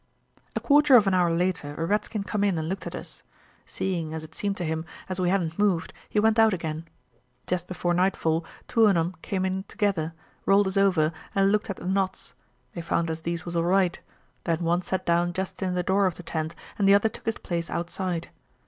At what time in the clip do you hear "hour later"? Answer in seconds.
1.13-1.75